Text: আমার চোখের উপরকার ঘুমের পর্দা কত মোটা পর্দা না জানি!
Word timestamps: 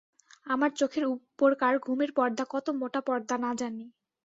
আমার 0.45 0.71
চোখের 0.79 1.03
উপরকার 1.13 1.73
ঘুমের 1.85 2.11
পর্দা 2.17 2.43
কত 2.53 2.67
মোটা 2.79 3.01
পর্দা 3.07 3.35
না 3.39 3.51
জানি! 3.61 3.85